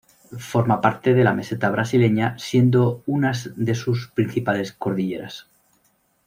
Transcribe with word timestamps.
Forma 0.51 0.81
parte 0.81 1.13
de 1.13 1.23
la 1.23 1.35
Meseta 1.35 1.69
Brasileña 1.69 2.35
siendo 2.39 3.03
unas 3.05 3.51
de 3.55 3.75
sus 3.75 4.07
principales 4.09 4.71
cordilleras. 4.71 5.45